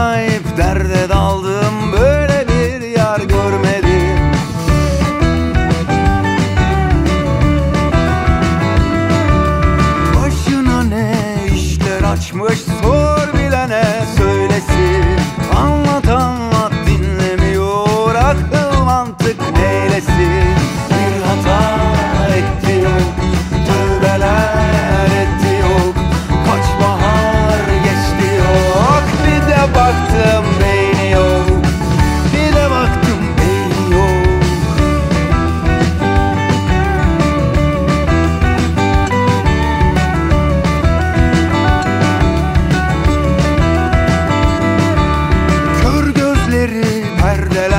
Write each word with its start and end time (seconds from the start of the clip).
acayip 0.00 0.56
derde 0.56 1.08
daldım 1.08 1.92
Böyle 1.92 2.46
bir 2.48 2.88
yar 2.98 3.20
görmedim. 3.20 4.20
Başına 10.16 10.82
ne 10.82 11.14
işler 11.54 12.02
açmış 12.02 12.69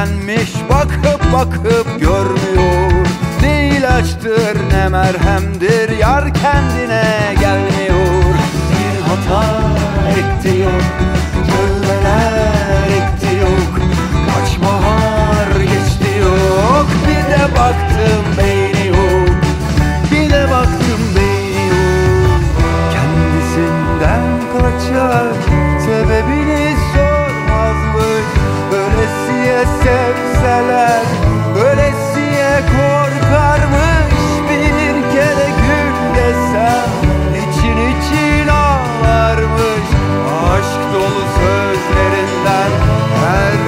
kirlenmiş 0.00 0.54
Bakıp 0.70 1.32
bakıp 1.32 2.00
görmüyor. 2.00 3.06
Ne 3.42 3.76
ilaçtır 3.78 4.56
ne 4.72 4.88
merhemdir. 4.88 5.79
I 43.30 43.59